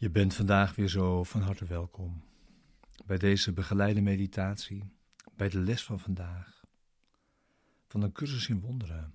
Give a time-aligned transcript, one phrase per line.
[0.00, 2.24] Je bent vandaag weer zo van harte welkom
[3.06, 4.92] bij deze begeleide meditatie,
[5.36, 6.64] bij de les van vandaag,
[7.86, 9.14] van een cursus in wonderen.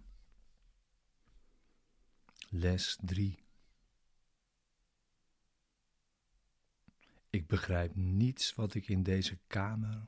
[2.49, 3.43] Les 3.
[7.29, 10.05] Ik begrijp niets wat ik in deze kamer,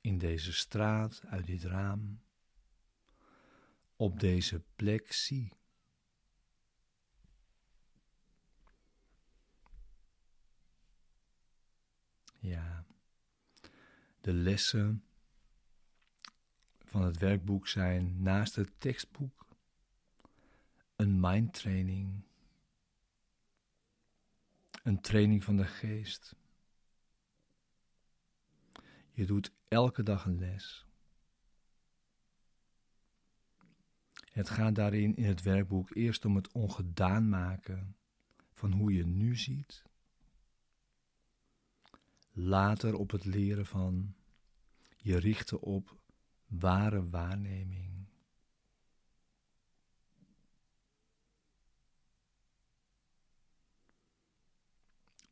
[0.00, 2.20] in deze straat, uit dit raam,
[3.96, 5.52] op deze plek zie.
[12.46, 12.84] Ja,
[14.20, 15.04] de lessen
[16.84, 19.46] van het werkboek zijn naast het tekstboek
[20.96, 22.22] een mindtraining,
[24.82, 26.34] een training van de geest.
[29.12, 30.86] Je doet elke dag een les.
[34.32, 37.96] Het gaat daarin in het werkboek eerst om het ongedaan maken
[38.52, 39.84] van hoe je nu ziet
[42.38, 44.14] later op het leren van
[44.96, 45.96] je richten op
[46.46, 48.06] ware waarneming.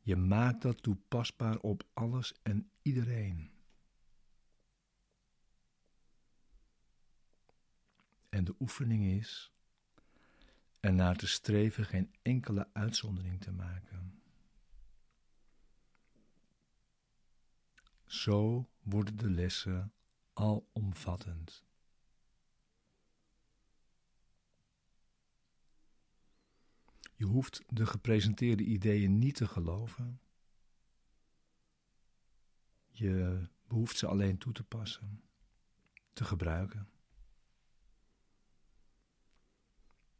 [0.01, 3.51] Je maakt dat toepasbaar op alles en iedereen.
[8.29, 9.51] En de oefening is
[10.79, 14.23] ernaar te streven geen enkele uitzondering te maken.
[18.15, 19.93] Zo worden de lessen
[20.33, 21.63] alomvattend.
[27.15, 30.21] Je hoeft de gepresenteerde ideeën niet te geloven.
[32.85, 35.23] Je behoeft ze alleen toe te passen,
[36.13, 36.89] te gebruiken.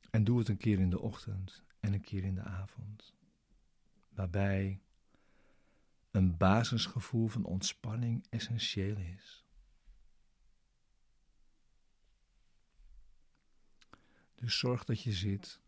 [0.10, 3.14] En doe het een keer in de ochtend en een keer in de avond,
[4.10, 4.82] waarbij
[6.16, 9.46] een basisgevoel van ontspanning essentieel is.
[14.36, 15.62] Dus zorg dat je zit.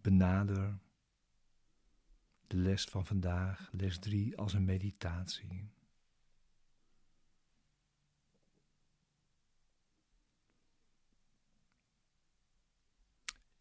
[0.00, 0.78] Benader
[2.46, 5.73] de les van vandaag, les 3, als een meditatie.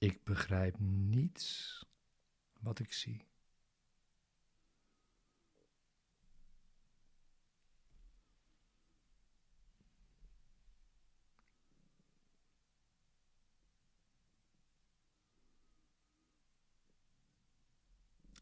[0.03, 1.79] Ik begrijp niets
[2.59, 3.25] wat ik zie.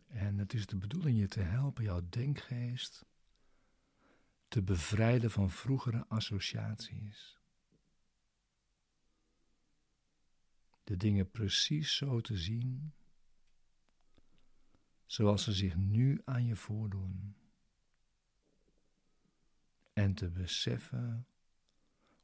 [0.07, 3.05] En het is de bedoeling je te helpen jouw denkgeest
[4.47, 7.40] te bevrijden van vroegere associaties.
[10.91, 12.93] De dingen precies zo te zien,
[15.05, 17.35] zoals ze zich nu aan je voordoen.
[19.93, 21.27] En te beseffen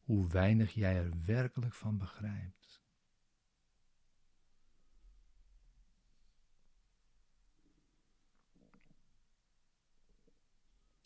[0.02, 2.82] hoe weinig jij er werkelijk van begrijpt.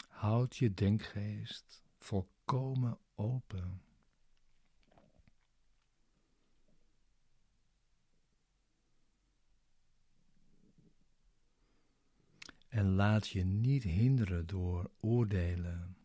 [0.08, 3.91] Houd je denkgeest volkomen open.
[12.72, 15.98] En laat je niet hinderen door oordelen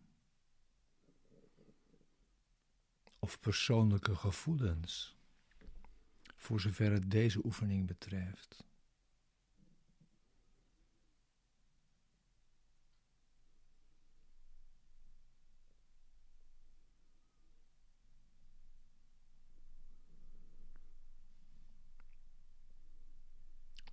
[3.19, 5.17] of persoonlijke gevoelens,
[6.35, 8.65] voor zover het deze oefening betreft.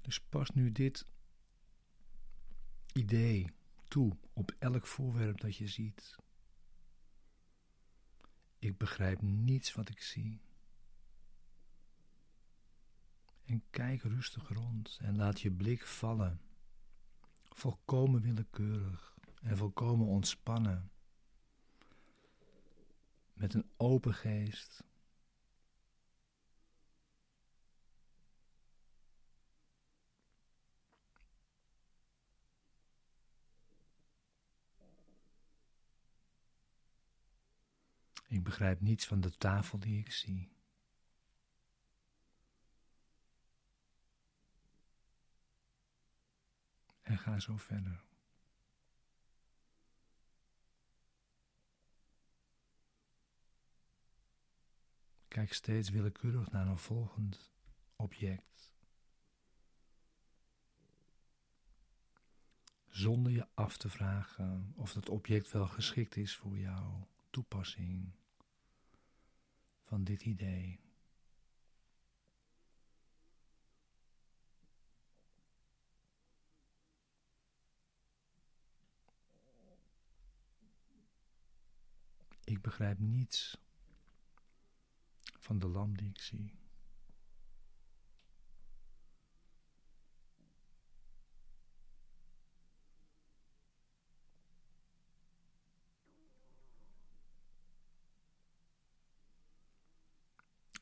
[0.02, 1.06] Dus pas nu dit
[2.94, 3.52] idee
[3.88, 6.16] toe op elk voorwerp dat je ziet.
[8.60, 10.42] Ik begrijp niets wat ik zie.
[13.46, 16.42] En kijk rustig rond en laat je blik vallen,
[17.44, 20.92] volkomen willekeurig en volkomen ontspannen,
[23.34, 24.84] met een open geest
[38.34, 40.52] Ik begrijp niets van de tafel die ik zie.
[47.02, 48.04] En ga zo verder.
[55.28, 57.54] Kijk steeds willekeurig naar een volgend
[57.96, 58.74] object.
[62.88, 68.22] Zonder je af te vragen of dat object wel geschikt is voor jouw toepassing
[69.84, 70.80] van dit idee.
[82.44, 83.58] Ik begrijp niets
[85.40, 86.62] van de lamp die ik zie.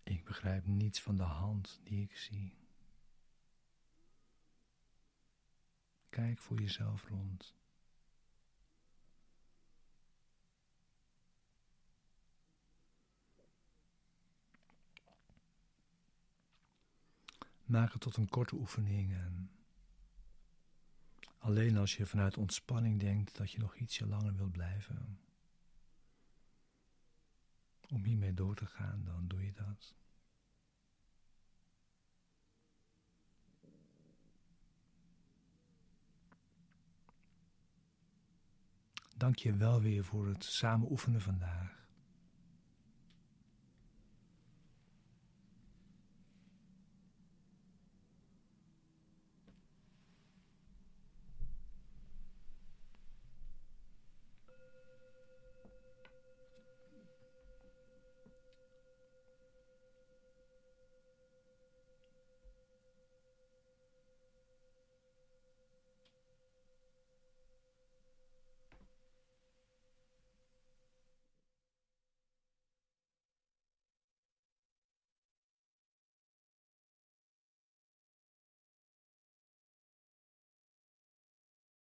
[0.03, 2.53] Ik begrijp niets van de hand die ik zie.
[6.09, 7.55] Kijk voor jezelf rond.
[17.63, 19.51] Maak het tot een korte oefening en
[21.37, 25.19] alleen als je vanuit ontspanning denkt dat je nog ietsje langer wilt blijven,
[27.89, 29.99] om hiermee door te gaan, dan doe je dat.
[39.21, 41.80] Dank je wel weer voor het samen oefenen vandaag.